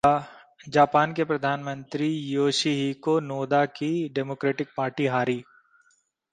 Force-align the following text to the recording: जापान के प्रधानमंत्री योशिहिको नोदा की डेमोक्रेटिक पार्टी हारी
जापान 0.69 1.13
के 1.13 1.23
प्रधानमंत्री 1.23 2.07
योशिहिको 2.07 3.19
नोदा 3.19 3.65
की 3.65 4.09
डेमोक्रेटिक 4.09 4.67
पार्टी 4.77 5.05
हारी 5.05 5.43